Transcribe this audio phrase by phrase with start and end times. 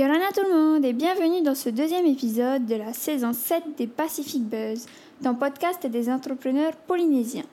[0.00, 3.86] Yorana tout le monde et bienvenue dans ce deuxième épisode de la saison 7 des
[3.86, 4.86] Pacific Buzz,
[5.22, 7.44] ton podcast des entrepreneurs polynésiens.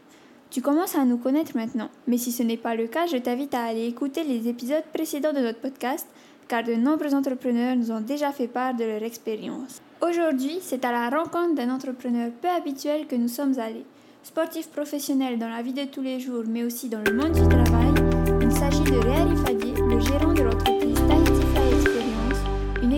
[0.50, 3.54] Tu commences à nous connaître maintenant, mais si ce n'est pas le cas, je t'invite
[3.54, 6.07] à aller écouter les épisodes précédents de notre podcast,
[6.47, 9.82] car de nombreux entrepreneurs nous ont déjà fait part de leur expérience.
[10.01, 13.84] Aujourd'hui, c'est à la rencontre d'un entrepreneur peu habituel que nous sommes allés.
[14.23, 17.45] Sportif professionnel dans la vie de tous les jours, mais aussi dans le monde du
[17.50, 17.93] travail,
[18.42, 20.76] il s'agit de Réal Fadier, le gérant de l'entreprise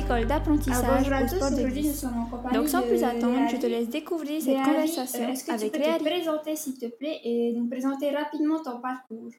[0.10, 2.06] école d'apprentissage au sport de glisse.
[2.54, 5.78] Donc sans plus attendre, je te laisse découvrir cette conversation euh, Est-ce que avec tu
[5.78, 6.02] peux te Réal.
[6.02, 9.32] présenter s'il te plaît et nous présenter rapidement ton parcours?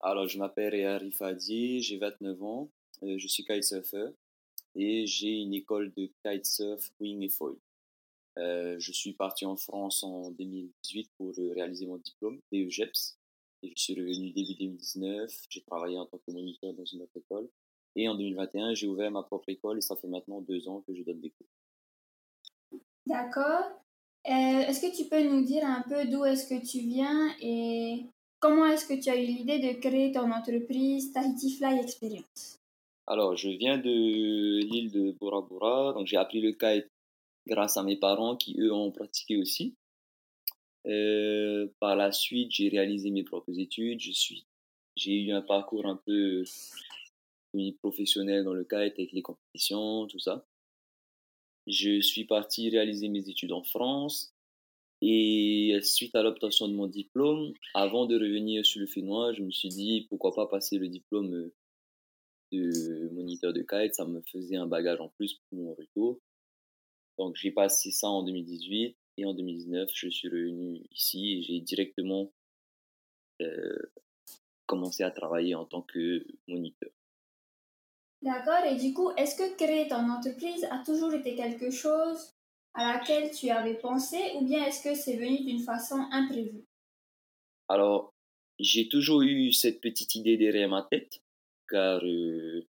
[0.00, 2.70] Alors, je m'appelle Réal Fadi, j'ai 29 ans,
[3.02, 4.08] euh, je suis kitesurfer
[4.76, 7.56] et j'ai une école de kitesurf, wing et foil.
[8.38, 13.16] Euh, je suis parti en France en 2018 pour euh, réaliser mon diplôme, PEGEPS,
[13.62, 15.46] et je suis revenu début 2019.
[15.48, 17.48] J'ai travaillé en tant que moniteur dans une autre école.
[17.96, 20.94] Et en 2021, j'ai ouvert ma propre école et ça fait maintenant deux ans que
[20.94, 22.80] je donne des cours.
[23.06, 23.64] D'accord.
[24.26, 28.06] Euh, est-ce que tu peux nous dire un peu d'où est-ce que tu viens et
[28.40, 32.58] comment est-ce que tu as eu l'idée de créer ton entreprise Tahiti Fly Experience?
[33.06, 36.90] Alors, je viens de l'île de Bora Bora, donc j'ai appris le kite
[37.46, 39.74] grâce à mes parents qui, eux, ont pratiqué aussi.
[40.86, 44.00] Euh, par la suite, j'ai réalisé mes propres études.
[44.00, 44.46] Je suis,
[44.96, 46.44] j'ai eu un parcours un peu
[47.78, 50.46] professionnel dans le kite avec les compétitions, tout ça.
[51.66, 54.34] Je suis parti réaliser mes études en France
[55.00, 59.50] et suite à l'obtention de mon diplôme, avant de revenir sur le Fénois, je me
[59.50, 61.30] suis dit pourquoi pas passer le diplôme
[62.52, 66.20] de moniteur de kite, ça me faisait un bagage en plus pour mon retour.
[67.18, 71.60] Donc j'ai passé ça en 2018 et en 2019, je suis revenu ici et j'ai
[71.60, 72.32] directement
[73.42, 73.78] euh,
[74.66, 76.90] commencé à travailler en tant que moniteur.
[78.24, 78.64] D'accord.
[78.64, 82.32] Et du coup, est-ce que créer ton entreprise a toujours été quelque chose
[82.72, 86.64] à laquelle tu avais pensé ou bien est-ce que c'est venu d'une façon imprévue?
[87.68, 88.14] Alors,
[88.58, 91.20] j'ai toujours eu cette petite idée derrière ma tête,
[91.68, 92.66] car euh,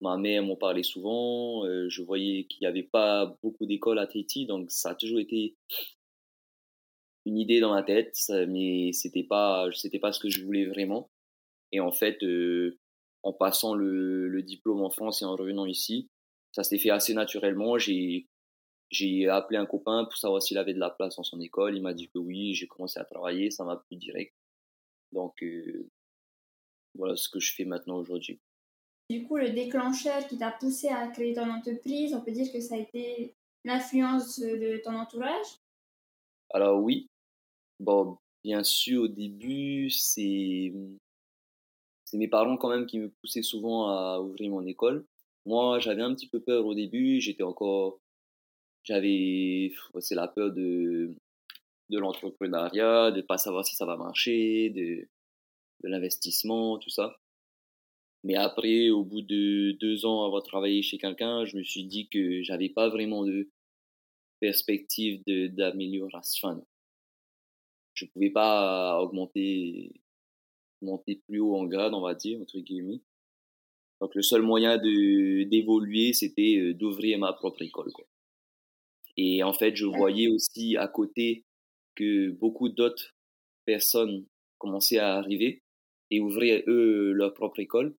[0.00, 4.06] ma mère m'en parlait souvent, euh, je voyais qu'il n'y avait pas beaucoup d'écoles à
[4.06, 5.56] Tahiti, donc ça a toujours été
[7.26, 8.16] une idée dans ma tête,
[8.48, 9.68] mais c'était pas,
[10.00, 11.10] pas ce que je voulais vraiment.
[11.72, 12.78] Et en fait, euh,
[13.24, 16.08] en passant le, le, diplôme en France et en revenant ici,
[16.52, 17.78] ça s'est fait assez naturellement.
[17.78, 18.28] J'ai,
[18.90, 21.76] j'ai appelé un copain pour savoir s'il avait de la place dans son école.
[21.76, 24.34] Il m'a dit que oui, j'ai commencé à travailler, ça m'a plu direct.
[25.10, 25.88] Donc, euh,
[26.94, 28.38] voilà ce que je fais maintenant aujourd'hui.
[29.10, 32.60] Du coup, le déclencheur qui t'a poussé à créer ton entreprise, on peut dire que
[32.60, 33.34] ça a été
[33.64, 35.60] l'influence de ton entourage?
[36.50, 37.08] Alors oui,
[37.80, 40.72] bon, bien sûr, au début, c'est
[42.14, 45.04] c'est mes parents quand même qui me poussaient souvent à ouvrir mon école.
[45.46, 47.98] Moi, j'avais un petit peu peur au début, j'étais encore
[48.84, 51.12] j'avais c'est la peur de
[51.90, 55.08] de l'entrepreneuriat, de pas savoir si ça va marcher, de
[55.82, 57.16] de l'investissement, tout ça.
[58.22, 62.08] Mais après, au bout de deux ans avoir travaillé chez quelqu'un, je me suis dit
[62.08, 63.50] que j'avais pas vraiment de
[64.40, 66.48] perspective d'amélioration.
[66.48, 66.62] Enfin,
[67.94, 70.03] je pouvais pas augmenter
[70.82, 73.00] monter plus haut en grade, on va dire, entre guillemets.
[74.00, 78.04] Donc, le seul moyen de, d'évoluer, c'était d'ouvrir ma propre école, quoi.
[79.16, 81.44] Et en fait, je voyais aussi à côté
[81.94, 83.14] que beaucoup d'autres
[83.64, 84.26] personnes
[84.58, 85.62] commençaient à arriver
[86.10, 87.96] et ouvrir, eux, leur propre école.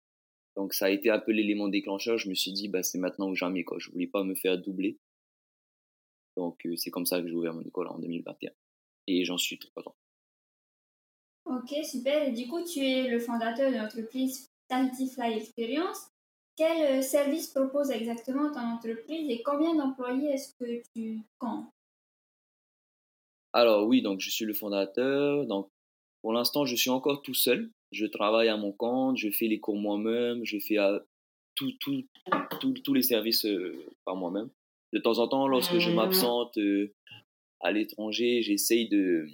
[0.57, 2.19] Donc, ça a été un peu l'élément déclencheur.
[2.19, 3.79] Je me suis dit, bah, c'est maintenant ou jamais, quoi.
[3.79, 4.99] Je voulais pas me faire doubler.
[6.37, 8.51] Donc, c'est comme ça que j'ai ouvert mon école en 2021.
[9.07, 9.97] Et j'en suis très content.
[11.55, 12.29] Ok, super.
[12.29, 16.09] Et du coup, tu es le fondateur de l'entreprise Tahiti Fly Experience.
[16.57, 21.67] Quel service propose exactement ton entreprise et combien d'employés est-ce que tu comptes?
[23.53, 25.47] Alors oui, donc je suis le fondateur.
[25.47, 25.71] Donc
[26.23, 27.71] pour l'instant, je suis encore tout seul.
[27.93, 30.79] Je travaille à mon compte, je fais les cours moi-même, je fais
[31.55, 32.03] tous tout,
[32.61, 34.49] tout, tout, les services euh, par moi-même.
[34.93, 36.93] De temps en temps, lorsque je m'absente euh,
[37.61, 39.29] à l'étranger, j'essaye de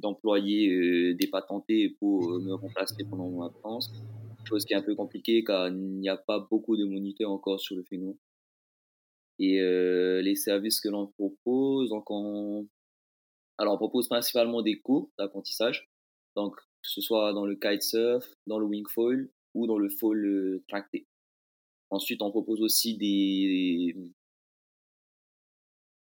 [0.00, 3.92] d'employer euh, des patentés pour me remplacer pendant mon absence.
[4.44, 7.60] Chose qui est un peu compliquée car il n'y a pas beaucoup de moniteurs encore
[7.60, 8.14] sur le Fénois.
[9.38, 12.68] Et euh, les services que l'on propose, donc on,
[13.58, 15.88] alors on propose principalement des cours d'apprentissage,
[16.36, 20.64] donc que ce soit dans le kitesurf, dans le wingfoil ou dans le foil euh,
[20.68, 21.06] tracté.
[21.90, 23.96] Ensuite, on propose aussi des,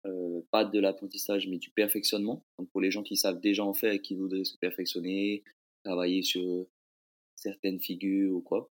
[0.07, 2.45] euh, pas de l'apprentissage, mais du perfectionnement.
[2.59, 5.45] Donc pour les gens qui savent déjà en faire et qui voudraient se perfectionner,
[5.85, 6.67] travailler sur
[7.37, 8.71] certaines figures ou quoi.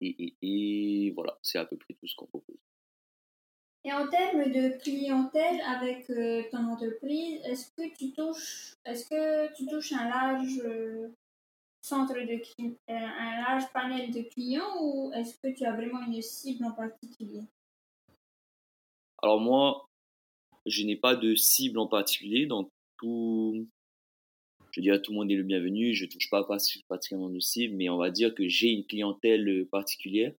[0.00, 2.58] et, voilà, c'est à peu près tout ce qu'on propose.
[3.84, 9.54] Et en termes de clientèle avec euh, ton entreprise, est-ce que tu touches, est-ce que
[9.54, 11.08] tu touches un large euh,
[11.80, 12.42] centre de
[12.88, 17.40] un large panel de clients ou est-ce que tu as vraiment une cible en particulier?
[19.22, 19.86] Alors moi,
[20.66, 23.66] je n'ai pas de cible en particulier, donc tout,
[24.72, 25.94] je dirais tout le monde est le bienvenu.
[25.94, 29.68] Je touche pas particulièrement de cible, mais on va dire que j'ai une clientèle euh,
[29.70, 30.32] particulière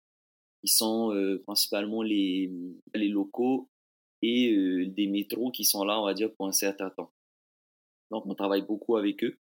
[0.62, 2.52] qui sont euh, principalement les,
[2.94, 3.68] les locaux
[4.22, 7.12] et euh, des métros qui sont là, on va dire, pour un certain temps.
[8.12, 9.38] Donc, on travaille beaucoup avec eux.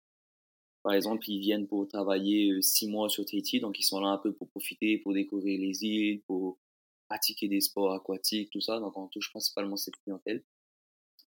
[0.83, 4.19] Par exemple, ils viennent pour travailler six mois sur Tahiti, donc ils sont là un
[4.19, 6.59] peu pour profiter, pour découvrir les îles, pour
[7.09, 8.79] pratiquer des sports aquatiques, tout ça.
[8.81, 10.43] Donc, on touche principalement cette clientèle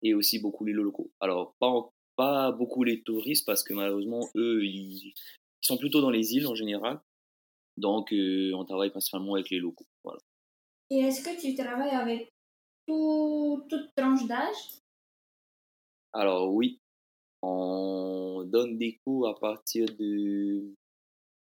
[0.01, 1.11] et aussi beaucoup les locaux.
[1.19, 5.13] Alors, pas, pas beaucoup les touristes parce que malheureusement, eux, ils,
[5.61, 7.01] sont plutôt dans les îles en général.
[7.77, 9.87] Donc, euh, on travaille principalement avec les locaux.
[10.03, 10.19] Voilà.
[10.89, 12.33] Et est-ce que tu travailles avec
[12.87, 14.81] tout, toute tranche d'âge?
[16.13, 16.79] Alors, oui.
[17.43, 20.73] On donne des cours à partir de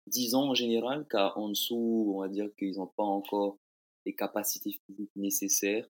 [0.07, 3.57] 10 ans en général, car en dessous, on va dire qu'ils n'ont pas encore
[4.05, 5.87] les capacités physiques nécessaires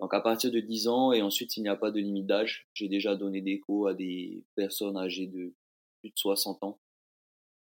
[0.00, 2.66] donc à partir de 10 ans et ensuite il n'y a pas de limite d'âge.
[2.72, 5.52] J'ai déjà donné des cours à des personnes âgées de
[6.00, 6.78] plus de 60 ans.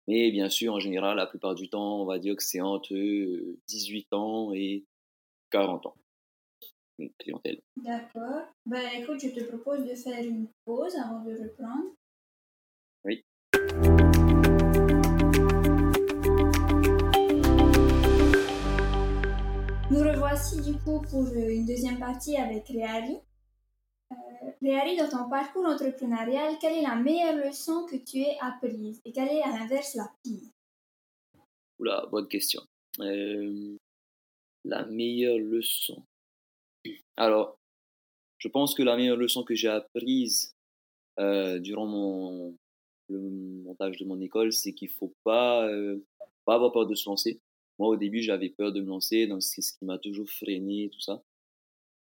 [0.06, 2.94] Mais bien sûr, en général, la plupart du temps, on va dire que c'est entre
[3.66, 4.86] 18 euh, ans et
[5.50, 5.96] 40 ans.
[7.18, 7.62] Clientèle.
[7.76, 8.42] D'accord.
[8.66, 11.94] Ben écoute, je te propose de faire une pause avant de reprendre.
[20.30, 23.16] Revoici du coup pour une deuxième partie avec Réali.
[24.12, 24.14] Euh,
[24.62, 29.10] Réali, dans ton parcours entrepreneurial, quelle est la meilleure leçon que tu aies apprise et
[29.10, 30.48] quelle est à l'inverse la pire?
[31.80, 32.62] Oula, bonne question.
[33.00, 33.76] Euh,
[34.64, 36.00] la meilleure leçon.
[37.16, 37.58] Alors,
[38.38, 40.54] je pense que la meilleure leçon que j'ai apprise
[41.18, 42.52] euh, durant
[43.08, 43.18] le
[43.64, 45.68] montage de mon école, c'est qu'il faut pas
[46.44, 47.40] pas avoir peur de se lancer.
[47.80, 50.90] Moi, au début, j'avais peur de me lancer, donc c'est ce qui m'a toujours freiné,
[50.92, 51.24] tout ça.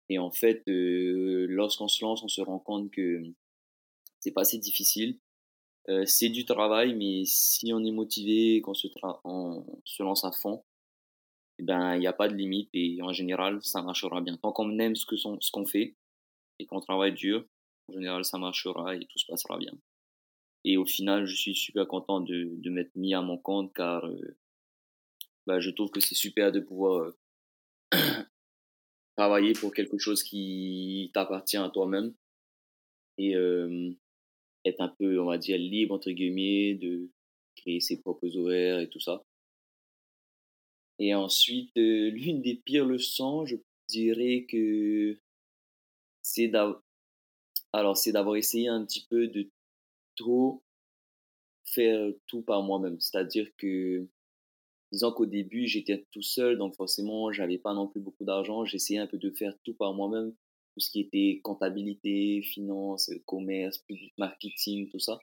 [0.08, 3.22] Et en fait, euh, lorsqu'on se lance, on se rend compte que
[4.18, 5.18] c'est pas si difficile.
[5.90, 8.88] Euh, c'est du travail, mais si on est motivé, qu'on se,
[10.02, 10.64] lance à fond,
[11.58, 14.38] eh ben il n'y a pas de limite et en général, ça marchera bien.
[14.38, 15.94] Tant qu'on aime ce que ce qu'on fait
[16.58, 17.44] et qu'on travaille dur,
[17.88, 19.74] en général, ça marchera et tout se passera bien.
[20.64, 24.06] Et au final, je suis super content de, de m'être mis à mon compte car
[24.06, 24.38] euh,
[25.46, 27.14] bah, je trouve que c'est super de pouvoir
[27.94, 27.96] euh,
[29.16, 32.14] travailler pour quelque chose qui t'appartient à toi-même
[33.18, 33.34] et
[34.66, 37.08] être un peu, on va dire, libre, entre guillemets, de
[37.56, 39.24] créer ses propres horaires et tout ça.
[40.98, 43.56] Et ensuite, euh, l'une des pires leçons, je
[43.88, 45.18] dirais que
[46.22, 46.52] c'est
[47.72, 49.48] alors c'est d'avoir essayé un petit peu de
[50.16, 50.62] trop
[51.64, 52.98] faire tout par moi-même.
[53.00, 54.08] C'est-à-dire que
[54.92, 58.64] disons qu'au début, j'étais tout seul, donc forcément, j'avais pas non plus beaucoup d'argent.
[58.64, 60.32] J'essayais un peu de faire tout par moi-même,
[60.74, 63.84] tout ce qui était comptabilité, finance, commerce,
[64.18, 65.18] marketing, tout ça.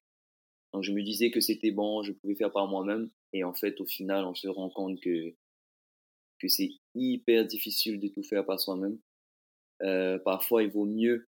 [0.74, 3.10] Donc je me disais que c'était bon, je pouvais faire par moi-même.
[3.32, 5.34] Et en fait, au final, on se rend compte que,
[6.39, 9.00] que c'est hyper difficile de tout faire par soi-même.
[9.82, 11.27] Euh, parfois, il vaut mieux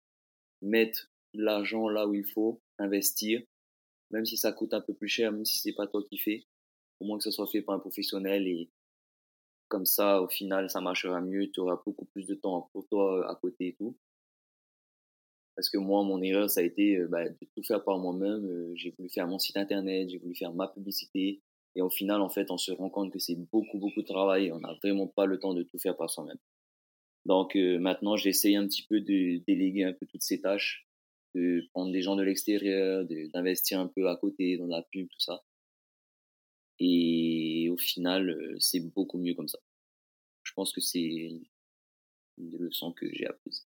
[0.62, 3.42] mettre l'argent là où il faut, investir,
[4.10, 6.46] même si ça coûte un peu plus cher, même si c'est pas toi qui fais
[7.00, 8.70] au moins que ce soit fait par un professionnel et
[9.68, 13.18] comme ça, au final, ça marchera mieux, tu auras beaucoup plus de temps pour toi
[13.18, 13.96] euh, à côté et tout.
[15.54, 18.44] Parce que moi, mon erreur, ça a été euh, bah, de tout faire par moi-même.
[18.46, 21.42] Euh, j'ai voulu faire mon site internet, j'ai voulu faire ma publicité.
[21.74, 24.50] Et au final, en fait, on se rend compte que c'est beaucoup, beaucoup de travail.
[24.52, 26.38] On n'a vraiment pas le temps de tout faire par soi-même.
[27.26, 30.88] Donc maintenant, j'essaye un petit peu de déléguer un peu toutes ces tâches,
[31.34, 35.20] de prendre des gens de l'extérieur, d'investir un peu à côté dans la pub, tout
[35.20, 35.42] ça.
[36.78, 39.58] Et au final, euh, c'est beaucoup mieux comme ça.
[40.44, 41.00] Je pense que c'est
[42.38, 43.66] une des leçons que j'ai apprises.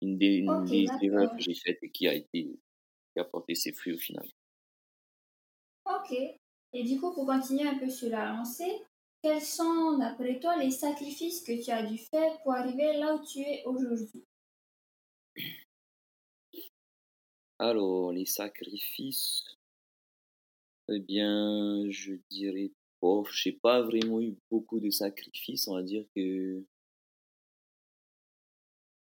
[0.00, 0.46] Une des,
[1.02, 2.58] erreurs que j'ai faites et qui a été
[3.12, 4.26] qui a porté ses fruits au final.
[5.84, 6.14] Ok.
[6.74, 8.82] Et du coup, pour continuer un peu sur la lancée,
[9.22, 13.24] quels sont, d'après toi, les sacrifices que tu as dû faire pour arriver là où
[13.24, 14.24] tu es aujourd'hui?
[17.58, 19.57] Alors, les sacrifices,
[20.90, 23.22] eh bien, je dirais pas.
[23.30, 25.68] Je n'ai pas vraiment eu beaucoup de sacrifices.
[25.68, 26.64] On va dire que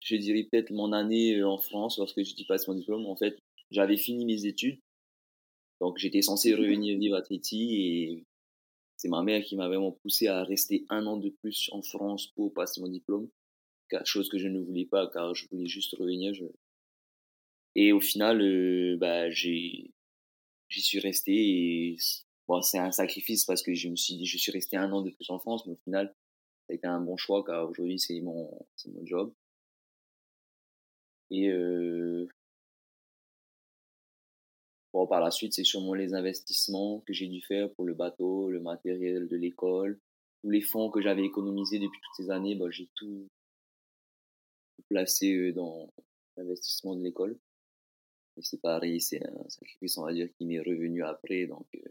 [0.00, 3.06] je dirais peut-être mon année euh, en France lorsque je passe mon diplôme.
[3.06, 3.38] En fait,
[3.70, 4.80] j'avais fini mes études.
[5.80, 8.26] Donc, j'étais censé mmh revenir vivre à Tahiti et
[8.96, 12.28] c'est ma mère qui m'a vraiment poussé à rester un an de plus en France
[12.34, 13.28] pour passer mon diplôme.
[14.04, 16.32] Chose que je ne voulais pas car je voulais juste revenir.
[17.74, 19.92] Et au final, euh, bah, j'ai,
[20.68, 21.96] j'y suis resté et
[22.46, 25.02] bon, c'est un sacrifice parce que je me suis dit, je suis resté un an
[25.02, 26.14] de plus en France, mais au final,
[26.66, 29.32] ça a été un bon choix car aujourd'hui, c'est mon, c'est mon job.
[31.30, 32.28] Et euh,
[34.92, 38.50] Bon, par la suite, c'est sûrement les investissements que j'ai dû faire pour le bateau,
[38.50, 40.00] le matériel de l'école,
[40.42, 43.28] tous les fonds que j'avais économisés depuis toutes ces années, bah, j'ai tout
[44.88, 45.92] placé euh, dans
[46.36, 47.38] l'investissement de l'école.
[48.42, 51.46] C'est pareil, c'est un sacrifice, on va dire, qui m'est revenu après.
[51.46, 51.88] Donc, euh.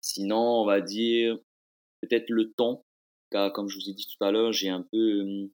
[0.00, 1.38] Sinon, on va dire
[2.00, 2.84] peut-être le temps,
[3.30, 5.50] car comme je vous ai dit tout à l'heure, j'ai un peu hum,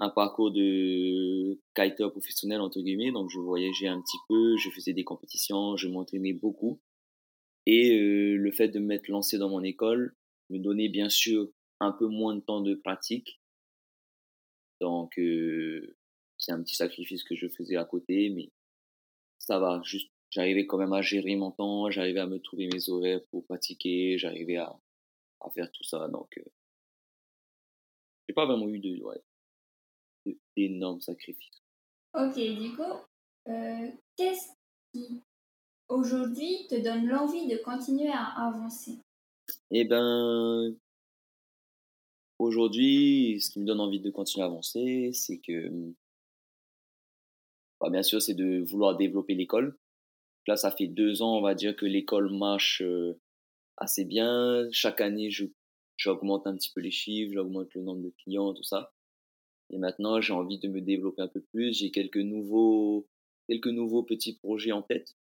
[0.00, 4.92] un parcours de kiter professionnel entre guillemets donc je voyageais un petit peu je faisais
[4.92, 6.80] des compétitions je m'entraînais beaucoup
[7.66, 10.14] et euh, le fait de m'être lancé dans mon école
[10.50, 11.48] me donnait bien sûr
[11.80, 13.40] un peu moins de temps de pratique
[14.80, 15.96] donc euh,
[16.38, 18.50] c'est un petit sacrifice que je faisais à côté mais
[19.38, 22.88] ça va juste j'arrivais quand même à gérer mon temps j'arrivais à me trouver mes
[22.88, 24.74] horaires pour pratiquer j'arrivais à,
[25.40, 26.50] à faire tout ça donc euh,
[28.28, 29.22] j'ai pas vraiment eu de ouais,
[30.56, 31.62] d'énormes sacrifices.
[32.14, 32.82] Ok, du coup,
[33.48, 34.48] euh, qu'est-ce
[34.92, 35.22] qui
[35.88, 38.98] aujourd'hui te donne l'envie de continuer à avancer?
[39.70, 40.76] Eh ben,
[42.38, 45.70] aujourd'hui, ce qui me donne envie de continuer à avancer, c'est que,
[47.80, 49.78] bah, bien sûr, c'est de vouloir développer l'école.
[50.46, 53.20] Là, ça fait deux ans, on va dire que l'école marche euh,
[53.76, 54.66] assez bien.
[54.72, 55.46] Chaque année, je
[55.98, 58.92] j'augmente un petit peu les chiffres, j'augmente le nombre de clients, tout ça.
[59.70, 61.76] Et maintenant, j'ai envie de me développer un peu plus.
[61.76, 63.06] J'ai quelques nouveaux,
[63.48, 65.16] quelques nouveaux petits projets en tête.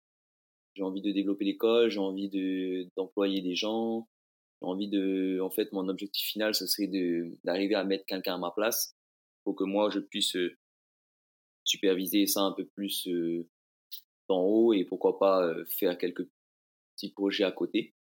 [0.75, 4.07] J'ai envie de développer l'école, j'ai envie de, d'employer des gens.
[4.61, 8.35] J'ai envie de, en fait, mon objectif final, ce serait de, d'arriver à mettre quelqu'un
[8.35, 8.95] à ma place
[9.43, 10.57] pour que moi, je puisse euh,
[11.65, 13.07] superviser ça un peu plus
[14.29, 16.27] d'en haut et pourquoi pas faire quelques
[16.95, 17.93] petits projets à côté.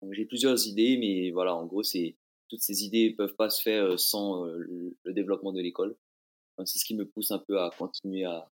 [0.00, 2.16] Donc, j'ai plusieurs idées, mais voilà, en gros, c'est
[2.48, 5.96] toutes ces idées ne peuvent pas se faire sans le développement de l'école.
[6.64, 8.48] c'est ce qui me pousse un peu à continuer à,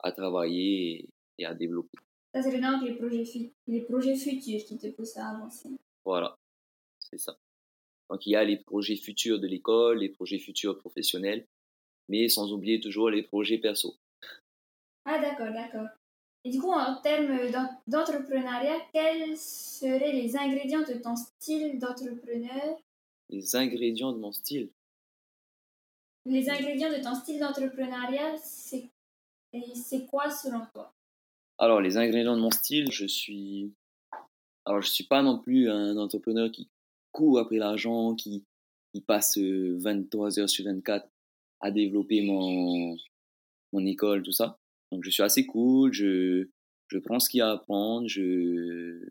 [0.00, 1.98] à travailler et, à développer.
[2.34, 3.24] Ça, c'est donc les projets,
[3.66, 5.70] les projets futurs qui te poussent à avancer.
[6.04, 6.36] Voilà,
[6.98, 7.38] c'est ça.
[8.10, 11.46] Donc il y a les projets futurs de l'école, les projets futurs professionnels,
[12.08, 13.96] mais sans oublier toujours les projets perso.
[15.04, 15.88] Ah d'accord, d'accord.
[16.44, 17.50] Et du coup, en termes
[17.88, 22.78] d'entrepreneuriat, quels seraient les ingrédients de ton style d'entrepreneur?
[23.30, 24.70] Les ingrédients de mon style?
[26.24, 28.90] Les ingrédients de ton style d'entrepreneuriat, c'est
[30.06, 30.92] quoi selon toi?
[31.58, 33.72] Alors, les ingrédients de mon style, je suis.
[34.64, 36.68] Alors, je suis pas non plus un entrepreneur qui
[37.10, 38.44] court après l'argent, qui,
[38.92, 41.08] qui passe 23 heures sur 24
[41.66, 42.96] à développer mon,
[43.72, 44.58] mon école, tout ça.
[44.92, 46.48] Donc, je suis assez cool, je,
[46.88, 49.08] je prends ce qu'il y a à apprendre, je,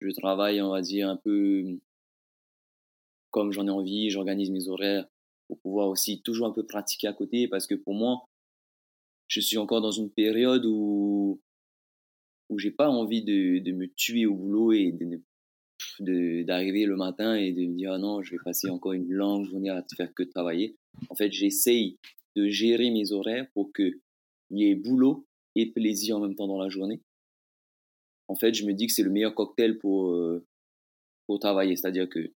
[0.00, 1.78] je travaille, on va dire, un peu
[3.30, 5.08] comme j'en ai envie, j'organise mes horaires
[5.48, 8.24] pour pouvoir aussi toujours un peu pratiquer à côté parce que pour moi,
[9.26, 11.40] je suis encore dans une période où
[12.50, 15.20] où j'ai pas envie de, de, me tuer au boulot et de,
[16.00, 19.48] d'arriver le matin et de me dire ah non je vais passer encore une longue
[19.48, 20.76] journée à faire que travailler
[21.08, 21.98] en fait j'essaye
[22.36, 24.00] de gérer mes horaires pour que
[24.50, 27.00] il y ait boulot et plaisir en même temps dans la journée
[28.28, 30.44] en fait je me dis que c'est le meilleur cocktail pour euh,
[31.26, 32.32] pour travailler c'est à dire que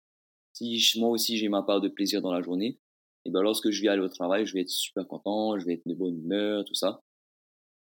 [0.57, 2.79] si moi aussi j'ai ma part de plaisir dans la journée,
[3.25, 5.73] et ben lorsque je vais aller au travail, je vais être super content, je vais
[5.73, 7.03] être de bonne humeur, tout ça.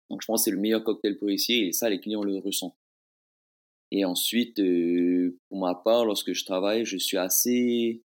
[0.09, 2.37] Donc je pense que c'est le meilleur cocktail pour essayer et ça les clients le
[2.37, 2.75] ressentent.
[3.91, 8.01] Et ensuite, euh, pour ma part, lorsque je travaille, je suis assez,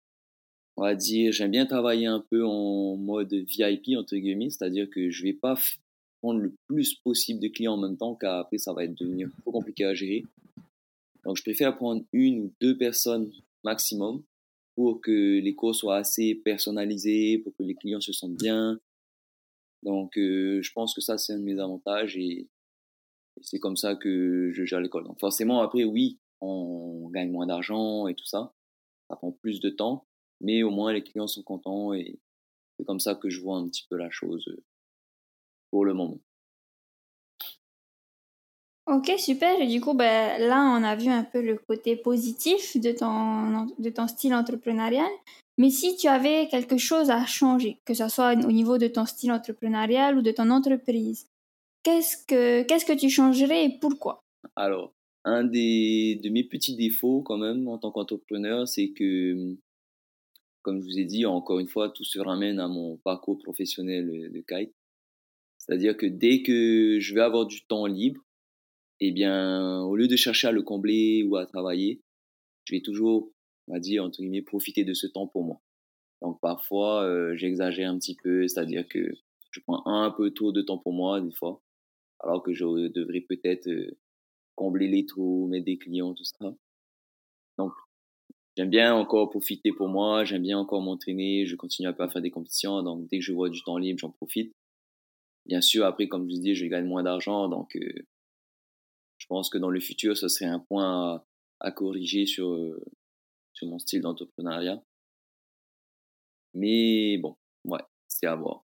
[0.76, 5.10] on va dire, j'aime bien travailler un peu en mode VIP entre guillemets, c'est-à-dire que
[5.10, 5.58] je vais pas
[6.22, 9.52] prendre le plus possible de clients en même temps, car après ça va devenir trop
[9.52, 10.24] compliqué à gérer.
[11.24, 13.30] Donc je préfère prendre une ou deux personnes
[13.62, 14.22] maximum
[14.74, 18.78] pour que les cours soient assez personnalisés, pour que les clients se sentent bien.
[19.82, 22.48] Donc, euh, je pense que ça, c'est un de mes avantages et,
[23.42, 25.04] c'est comme ça que je gère l'école.
[25.04, 28.52] Donc, forcément, après, oui, on gagne moins d'argent et tout ça.
[29.08, 30.06] Ça prend plus de temps,
[30.40, 32.18] mais au moins les clients sont contents et
[32.76, 34.62] c'est comme ça que je vois un petit peu la chose euh,
[35.70, 36.18] pour le moment.
[38.86, 39.58] Ok, super.
[39.60, 43.66] Et du coup, ben, là, on a vu un peu le côté positif de ton,
[43.78, 45.10] de ton style entrepreneurial.
[45.56, 49.06] Mais si tu avais quelque chose à changer, que ce soit au niveau de ton
[49.06, 51.28] style entrepreneurial ou de ton entreprise,
[51.84, 54.20] qu'est-ce que, qu'est-ce que tu changerais et pourquoi?
[54.56, 54.92] Alors,
[55.24, 59.56] un des, de mes petits défauts quand même en tant qu'entrepreneur, c'est que,
[60.62, 64.30] comme je vous ai dit, encore une fois, tout se ramène à mon parcours professionnel
[64.32, 64.74] de kite.
[65.58, 68.20] C'est-à-dire que dès que je vais avoir du temps libre,
[69.00, 72.02] eh bien, au lieu de chercher à le combler ou à travailler,
[72.64, 73.30] je vais toujours,
[73.68, 75.60] on va dire, entre guillemets, profiter de ce temps pour moi.
[76.22, 79.12] Donc parfois, euh, j'exagère un petit peu, c'est-à-dire que
[79.50, 81.62] je prends un peu trop de temps pour moi des fois,
[82.20, 83.68] alors que je devrais peut-être
[84.54, 86.54] combler les trous, mettre des clients, tout ça.
[87.58, 87.72] Donc,
[88.56, 92.08] j'aime bien encore profiter pour moi, j'aime bien encore m'entraîner, je continue un peu à
[92.08, 94.52] faire des compétitions, donc dès que je vois du temps libre, j'en profite.
[95.46, 97.76] Bien sûr, après, comme je vous dis, je gagne moins d'argent, donc
[99.18, 101.22] je pense que dans le futur, ce serait un point
[101.60, 102.76] à, corriger sur,
[103.52, 104.82] sur mon style d'entrepreneuriat.
[106.54, 108.64] Mais bon, ouais, c'est à voir.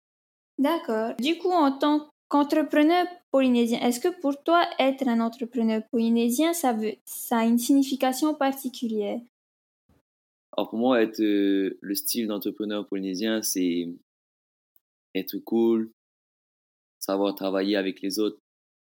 [0.58, 1.14] D'accord.
[1.16, 6.76] Du coup, en tant qu'entrepreneur polynésien, est-ce que pour toi, être un entrepreneur polynésien, ça,
[7.30, 9.20] a une signification particulière?
[10.56, 13.88] Alors pour moi, être euh, le style d'entrepreneur polynésien, c'est
[15.14, 15.90] être cool,
[16.98, 18.38] savoir travailler avec les autres,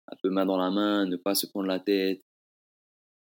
[0.10, 2.22] un peu main dans la main, ne pas se prendre la tête,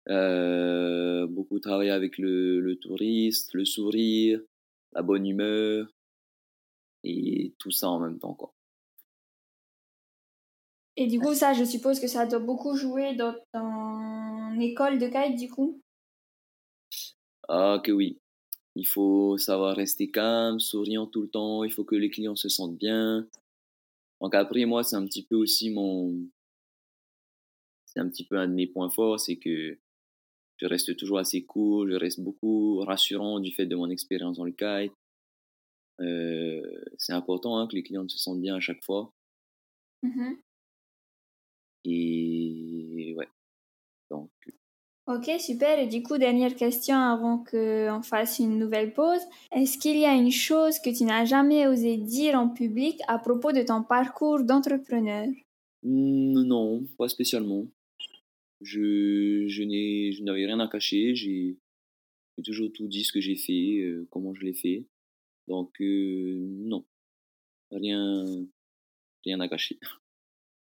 [0.09, 4.41] euh, beaucoup travailler avec le, le touriste, le sourire,
[4.93, 5.88] la bonne humeur
[7.03, 8.57] et tout ça en même temps quoi.
[11.00, 15.08] Et du coup, ça, je suppose que ça doit beaucoup jouer dans ton école de
[15.08, 15.80] kite, du coup?
[17.48, 18.20] Ah, que oui.
[18.75, 21.63] Il faut savoir rester calme, souriant tout le temps.
[21.63, 23.27] Il faut que les clients se sentent bien.
[24.22, 26.27] Donc après, moi, c'est un petit peu aussi mon...
[27.86, 29.77] C'est un petit peu un de mes points forts, c'est que
[30.58, 34.43] je reste toujours assez cool, je reste beaucoup rassurant du fait de mon expérience dans
[34.43, 34.93] le kite.
[36.00, 36.62] Euh,
[36.98, 39.13] c'est important hein, que les clients se sentent bien à chaque fois.
[40.04, 40.34] Mmh
[41.89, 43.28] Et ouais.
[44.10, 44.30] Donc.
[45.08, 45.80] Ok, super.
[45.80, 49.21] Et du coup, dernière question avant qu'on fasse une nouvelle pause.
[49.54, 53.17] Est-ce qu'il y a une chose que tu n'as jamais osé dire en public à
[53.17, 55.28] propos de ton parcours d'entrepreneur?
[55.84, 57.65] Mmh, Non, pas spécialement.
[58.60, 61.15] Je, je n'ai, je n'avais rien à cacher.
[61.15, 61.58] J'ai,
[62.43, 64.86] toujours tout dit ce que j'ai fait, euh, comment je l'ai fait.
[65.47, 66.86] Donc, euh, non.
[67.71, 68.26] Rien,
[69.23, 69.80] rien à cacher.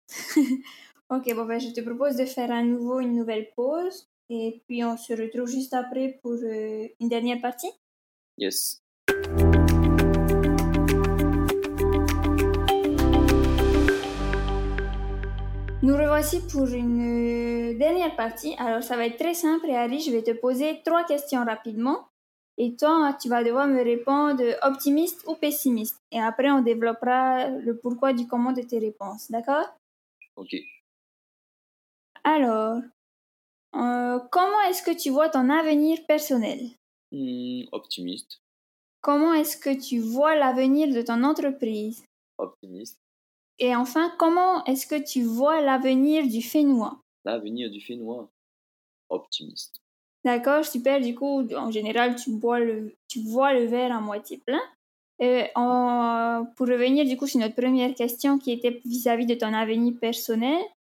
[1.11, 4.83] ok, bon, ben, je te propose de faire à nouveau une nouvelle pause et puis
[4.85, 7.71] on se retrouve juste après pour euh, une dernière partie.
[8.37, 8.81] Yes.
[15.83, 18.55] Nous revoici pour une euh, dernière partie.
[18.57, 22.07] Alors ça va être très simple et Harry, je vais te poser trois questions rapidement.
[22.57, 25.99] Et toi, tu vas devoir me répondre optimiste ou pessimiste.
[26.11, 29.31] Et après, on développera le pourquoi du comment de tes réponses.
[29.31, 29.65] D'accord?
[30.35, 30.55] Ok.
[32.23, 32.81] Alors,
[33.75, 36.59] euh, comment est-ce que tu vois ton avenir personnel?
[37.11, 38.41] Hmm, Optimiste.
[39.01, 42.03] Comment est-ce que tu vois l'avenir de ton entreprise?
[42.37, 42.99] Optimiste.
[43.59, 46.99] Et enfin, comment est-ce que tu vois l'avenir du Fénois?
[47.25, 48.29] L'avenir du Fénois?
[49.09, 49.81] Optimiste.
[50.23, 51.01] D'accord, super.
[51.01, 54.61] Du coup, en général, tu, bois le, tu vois le verre à moitié plein.
[55.19, 59.93] Et pour revenir du coup sur notre première question qui était vis-à-vis de ton avenir
[59.99, 60.80] personnel, euh,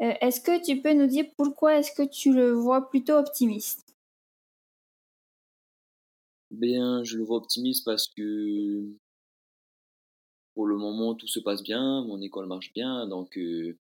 [0.00, 3.94] est-ce que tu peux nous dire pourquoi est-ce que tu le vois plutôt optimiste?
[6.50, 8.84] Bien, je le vois optimiste parce que
[10.54, 13.76] pour le moment tout se passe bien, mon école marche bien, donc euh,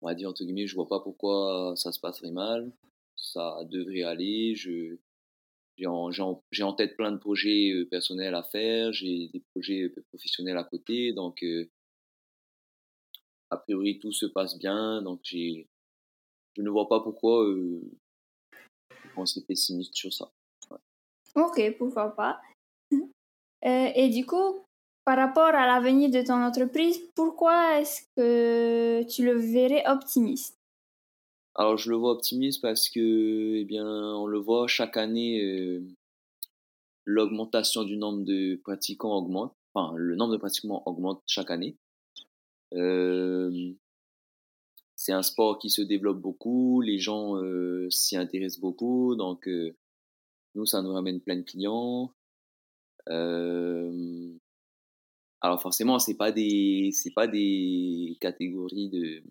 [0.00, 2.72] on va dire entre guillemets, je vois pas pourquoi ça se passerait mal
[3.16, 4.54] ça devrait aller.
[4.54, 4.96] Je,
[5.78, 10.58] j'ai en, tête plein de projets euh, personnels à faire, j'ai des projets euh, professionnels
[10.58, 11.70] à côté, donc euh,
[13.52, 15.68] a priori tout se passe bien, donc j'ai,
[16.56, 17.80] je ne vois pas pourquoi euh,
[19.16, 20.30] on serait pessimiste sur ça.
[21.34, 22.40] Ok, pourquoi pas.
[23.62, 24.64] et du coup,
[25.04, 30.58] par rapport à l'avenir de ton entreprise, pourquoi est-ce que tu le verrais optimiste?
[31.54, 35.82] Alors je le vois optimiste parce que, eh bien, on le voit chaque année, euh,
[37.04, 39.54] l'augmentation du nombre de pratiquants augmente.
[39.74, 41.76] Enfin, le nombre de pratiquants augmente chaque année.
[44.96, 47.36] C'est un sport qui se développe beaucoup, les gens
[47.90, 49.48] s'y intéressent beaucoup, donc
[50.54, 52.14] nous ça nous ramène plein de clients.
[55.44, 59.24] Alors forcément, c'est pas des, pas des catégories de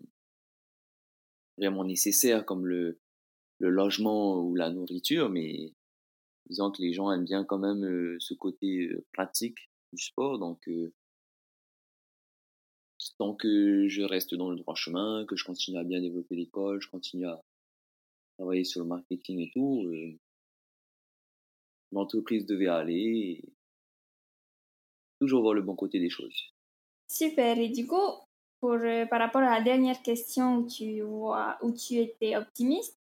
[1.56, 3.00] vraiment nécessaires comme le,
[3.58, 5.72] le logement ou la nourriture, mais
[6.50, 10.38] disons que les gens aiment bien quand même ce côté pratique du sport.
[10.38, 10.68] Donc,
[13.22, 16.82] tant que je reste dans le droit chemin, que je continue à bien développer l'école,
[16.82, 17.40] je continue à,
[18.36, 19.86] travailler sur le marketing et tout,
[21.92, 23.44] l'entreprise devait aller et
[25.20, 26.34] toujours voir le bon côté des choses.
[27.06, 27.58] Super.
[27.58, 28.10] Et du coup,
[28.58, 28.76] pour,
[29.08, 32.98] par rapport à la dernière question où tu, vois, où tu étais optimiste,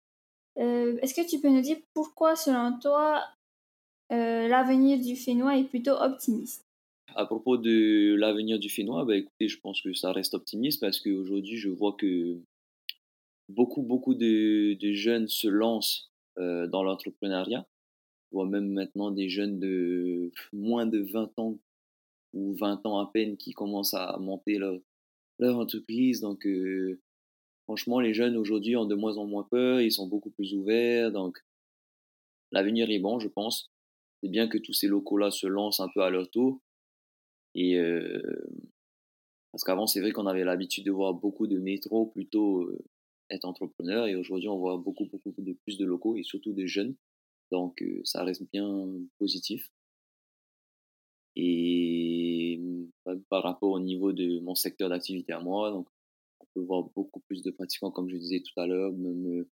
[0.56, 3.24] est-ce que tu peux nous dire pourquoi, selon toi,
[4.10, 6.63] l'avenir du Fénois est plutôt optimiste?
[7.16, 11.00] À propos de l'avenir du Fénois, bah, écoutez, je pense que ça reste optimiste parce
[11.00, 12.38] qu'aujourd'hui, je vois que
[13.48, 17.66] beaucoup, beaucoup de, jeunes se lancent euh, dans l'entrepreneuriat.
[18.30, 21.58] Je vois même maintenant des jeunes de moins de 20 ans
[22.32, 24.78] ou 20 ans à peine qui commencent à monter leur,
[25.38, 26.20] leur entreprise.
[26.20, 27.00] Donc, euh,
[27.64, 31.12] franchement, les jeunes aujourd'hui ont de moins en moins peur, ils sont beaucoup plus ouverts.
[31.12, 31.38] Donc,
[32.50, 33.70] l'avenir est bon, je pense.
[34.22, 36.60] C'est bien que tous ces locaux-là se lancent un peu à leur tour.
[37.54, 38.22] Et euh,
[39.52, 42.84] parce qu'avant, c'est vrai qu'on avait l'habitude de voir beaucoup de métros plutôt euh,
[43.30, 44.06] être entrepreneurs.
[44.06, 46.96] Et aujourd'hui, on voit beaucoup, beaucoup de plus de locaux et surtout des jeunes.
[47.52, 48.86] Donc, euh, ça reste bien
[49.18, 49.70] positif.
[51.36, 52.60] Et
[53.28, 55.88] par rapport au niveau de mon secteur d'activité à moi, donc,
[56.40, 59.44] on peut voir beaucoup plus de pratiquants, comme je disais tout à l'heure, même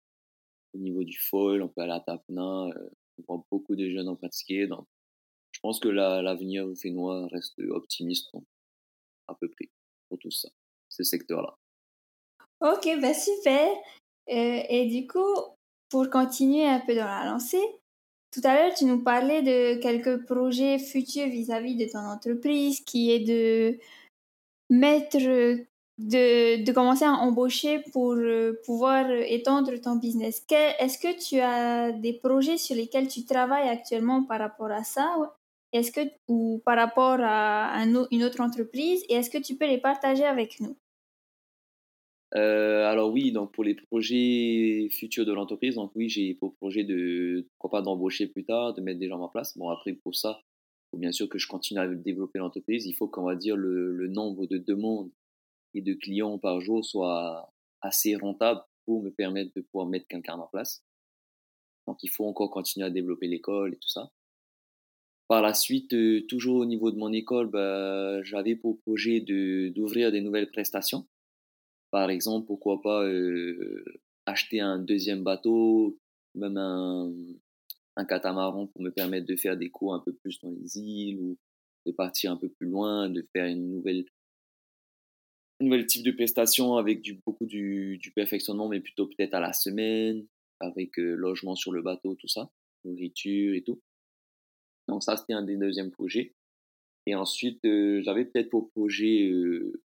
[0.73, 2.69] au niveau du foil, on peut aller à Tapna,
[3.17, 4.67] on voit beaucoup de jeunes en pratiquer.
[4.67, 4.87] Donc,
[5.61, 8.29] pense que l'avenir la, fénois reste optimiste
[9.27, 9.69] à peu près
[10.09, 10.49] pour tout ça,
[10.89, 11.55] ce secteur-là.
[12.61, 13.69] Ok, bah super.
[14.29, 15.35] Euh, et du coup,
[15.89, 17.63] pour continuer un peu dans la lancée,
[18.31, 23.11] tout à l'heure, tu nous parlais de quelques projets futurs vis-à-vis de ton entreprise, qui
[23.11, 23.77] est de
[24.69, 30.45] mettre, de, de commencer à embaucher pour euh, pouvoir étendre ton business.
[30.49, 35.35] Est-ce que tu as des projets sur lesquels tu travailles actuellement par rapport à ça
[35.73, 39.79] est-ce que, ou par rapport à une autre entreprise, et est-ce que tu peux les
[39.79, 40.77] partager avec nous?
[42.33, 46.83] Euh, alors oui, donc pour les projets futurs de l'entreprise, donc oui, j'ai pour projet
[46.83, 49.57] de pourquoi pas d'embaucher plus tard, de mettre des gens en place.
[49.57, 52.85] Bon après pour ça, il faut bien sûr que je continue à développer l'entreprise.
[52.85, 55.11] Il faut qu'on va dire le, le, nombre de demandes
[55.73, 60.35] et de clients par jour soit assez rentable pour me permettre de pouvoir mettre quelqu'un
[60.35, 60.83] en place.
[61.85, 64.09] Donc il faut encore continuer à développer l'école et tout ça.
[65.31, 70.11] Par la suite, euh, toujours au niveau de mon école, bah, j'avais pour projet d'ouvrir
[70.11, 71.07] des nouvelles prestations.
[71.89, 73.85] Par exemple, pourquoi pas euh,
[74.25, 75.97] acheter un deuxième bateau,
[76.35, 77.13] même un,
[77.95, 81.21] un catamaran pour me permettre de faire des cours un peu plus dans les îles
[81.21, 81.37] ou
[81.85, 84.03] de partir un peu plus loin, de faire une nouvelle,
[85.61, 89.53] un nouvel type de prestation avec beaucoup du, du perfectionnement, mais plutôt peut-être à la
[89.53, 90.27] semaine,
[90.59, 92.51] avec euh, logement sur le bateau, tout ça,
[92.83, 93.81] nourriture et tout.
[94.91, 96.33] Donc ça, c'était un des deuxièmes projets.
[97.05, 99.81] Et ensuite, euh, j'avais peut-être pour projet euh,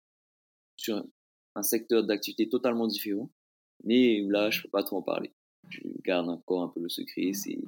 [0.76, 1.06] sur
[1.54, 3.30] un secteur d'activité totalement différent,
[3.84, 5.32] mais là, je peux pas trop en parler.
[5.70, 7.32] Je garde encore un peu le secret.
[7.32, 7.58] C'est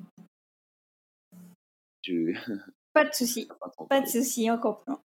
[2.03, 2.33] je...
[2.92, 3.48] pas de souci,
[3.88, 5.01] pas, de souci, on comprend.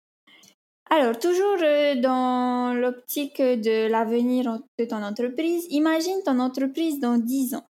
[0.90, 7.56] Alors, toujours euh, dans l'optique de l'avenir de ton entreprise, imagine ton entreprise dans 10
[7.56, 7.66] ans.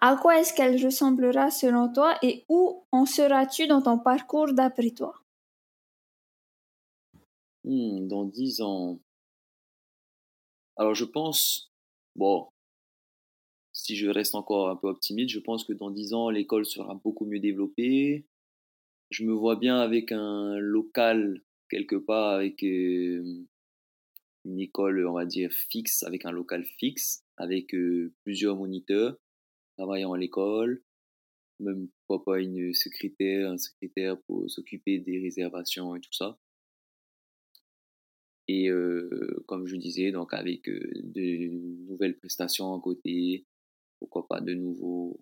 [0.00, 4.90] À quoi est-ce qu'elle ressemblera selon toi et où en seras-tu dans ton parcours d'après
[4.90, 5.14] toi?
[7.62, 8.98] Hmm, Dans dix ans.
[10.76, 11.70] Alors je pense,
[12.16, 12.48] bon,
[13.72, 16.94] si je reste encore un peu optimiste, je pense que dans dix ans, l'école sera
[16.94, 18.26] beaucoup mieux développée.
[19.10, 23.46] Je me vois bien avec un local quelque part, avec euh,
[24.44, 29.16] une école, on va dire, fixe, avec un local fixe, avec euh, plusieurs moniteurs
[29.78, 30.82] travaillant à l'école,
[31.60, 36.38] même pourquoi pas une secrétaire, un secrétaire pour s'occuper des réservations et tout ça.
[38.48, 41.48] Et euh, comme je disais, donc avec euh, de
[41.86, 43.46] nouvelles prestations à côté,
[43.98, 45.20] pourquoi pas de nouveaux,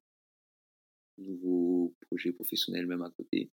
[1.19, 3.51] nouveaux projets professionnels même à côté.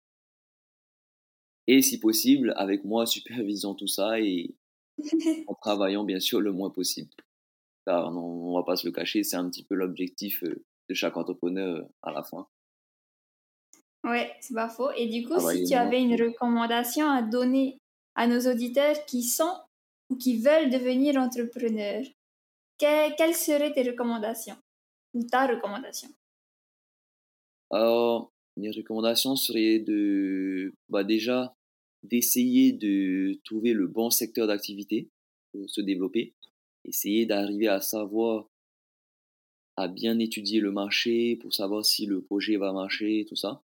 [1.67, 4.55] Et si possible, avec moi supervisant tout ça et
[5.47, 7.11] en travaillant bien sûr le moins possible.
[7.85, 10.93] Car on, on va pas se le cacher, c'est un petit peu l'objectif euh, de
[10.93, 12.47] chaque entrepreneur euh, à la fin.
[14.03, 14.91] Ouais, c'est pas faux.
[14.95, 17.77] Et du coup, si tu avais une recommandation à donner
[18.15, 19.53] à nos auditeurs qui sont
[20.09, 22.03] ou qui veulent devenir entrepreneurs,
[22.77, 24.57] quelles seraient tes recommandations
[25.13, 26.09] ou ta recommandation?
[27.69, 31.53] Alors, mes recommandations seraient de, bah déjà,
[32.03, 35.09] d'essayer de trouver le bon secteur d'activité
[35.51, 36.33] pour se développer,
[36.85, 38.47] essayer d'arriver à savoir
[39.77, 43.63] à bien étudier le marché pour savoir si le projet va marcher, tout ça.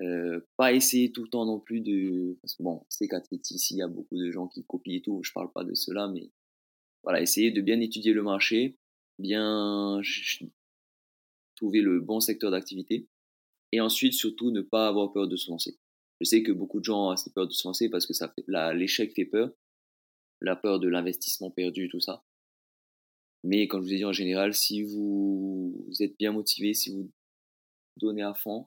[0.00, 2.36] Euh, pas essayer tout le temps non plus de...
[2.60, 5.32] Bon, c'est qu'à ici, il y a beaucoup de gens qui copient et tout, je
[5.32, 6.30] parle pas de cela, mais
[7.04, 8.76] voilà, essayer de bien étudier le marché,
[9.18, 10.00] bien
[11.56, 13.08] trouver le bon secteur d'activité.
[13.72, 15.78] Et ensuite, surtout, ne pas avoir peur de se lancer.
[16.20, 18.32] Je sais que beaucoup de gens ont assez peur de se lancer parce que ça
[18.74, 19.52] l'échec fait peur,
[20.40, 22.24] la peur de l'investissement perdu, tout ça.
[23.44, 27.10] Mais comme je vous ai dit en général, si vous, êtes bien motivé, si vous
[27.96, 28.66] donnez à fond,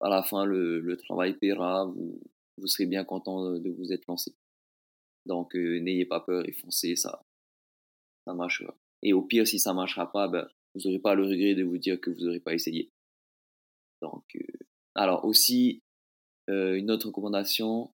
[0.00, 2.20] à la fin le, travail paiera, vous,
[2.58, 4.34] vous serez bien content de vous être lancé.
[5.26, 7.24] Donc euh, n'ayez pas peur et foncez, ça,
[8.26, 8.76] ça marchera.
[9.02, 11.78] Et au pire, si ça marchera pas, ben, vous n'aurez pas le regret de vous
[11.78, 12.90] dire que vous n'aurez pas essayé.
[14.00, 14.40] Donc, euh,
[14.94, 15.82] alors aussi,
[16.50, 17.92] euh, une autre recommandation,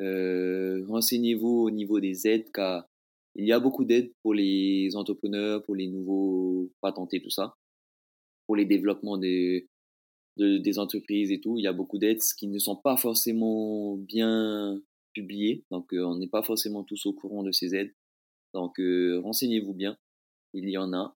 [0.00, 2.88] euh, renseignez-vous au niveau des aides, car
[3.34, 7.56] il y a beaucoup d'aides pour les entrepreneurs, pour les nouveaux patentés, tout ça,
[8.46, 9.68] pour les développements des,
[10.36, 11.56] des entreprises et tout.
[11.58, 14.80] Il y a beaucoup d'aides qui ne sont pas forcément bien
[15.14, 17.94] publiées, donc on n'est pas forcément tous au courant de ces aides.
[18.54, 19.96] Donc renseignez-vous bien,
[20.52, 21.16] il y en a,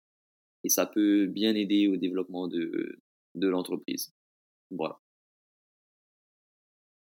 [0.64, 2.98] et ça peut bien aider au développement de,
[3.34, 4.12] de l'entreprise.
[4.70, 4.98] Voilà.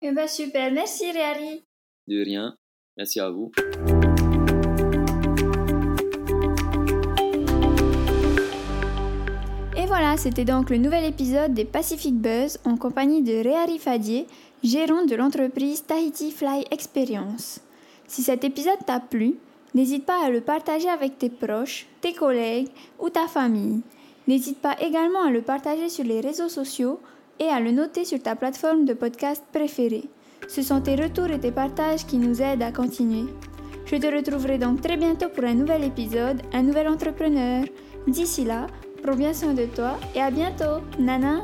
[0.01, 1.63] Eh ben super, merci Réali.
[2.07, 2.57] De rien,
[2.97, 3.51] merci à vous.
[9.89, 14.27] Voilà, c'était donc le nouvel épisode des Pacific Buzz en compagnie de Réari Fadier,
[14.63, 17.59] gérant de l'entreprise Tahiti Fly Experience.
[18.07, 19.35] Si cet épisode t'a plu,
[19.75, 23.81] N'hésite pas à le partager avec tes proches, tes collègues ou ta famille.
[24.27, 26.99] N'hésite pas également à le partager sur les réseaux sociaux
[27.39, 30.05] et à le noter sur ta plateforme de podcast préférée.
[30.47, 33.29] Ce sont tes retours et tes partages qui nous aident à continuer.
[33.85, 37.63] Je te retrouverai donc très bientôt pour un nouvel épisode, un nouvel entrepreneur.
[38.07, 38.65] D'ici là,
[39.01, 40.81] prends bien soin de toi et à bientôt.
[40.97, 41.41] Nana